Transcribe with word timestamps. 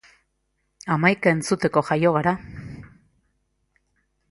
Hamaika 0.95 1.33
entzuteko 1.35 1.85
jaio 1.91 2.15
gara! 2.17 2.35